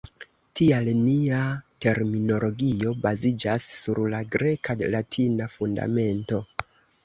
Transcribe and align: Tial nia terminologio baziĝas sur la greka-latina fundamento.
Tial 0.59 0.87
nia 1.01 1.41
terminologio 1.85 2.95
baziĝas 3.05 3.69
sur 3.83 4.03
la 4.15 4.25
greka-latina 4.37 5.53
fundamento. 5.61 6.45